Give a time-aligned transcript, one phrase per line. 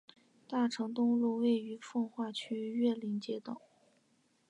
[0.47, 3.61] 大成东路站位于奉化区岳林街道。